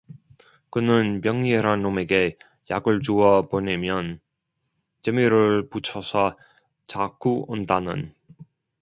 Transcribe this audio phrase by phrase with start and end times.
[0.71, 2.35] 그는 병이란 놈에게
[2.71, 4.19] 약을 주어 보내면
[5.03, 6.39] 재미를 붙여서
[6.87, 8.11] 자꾸 온다는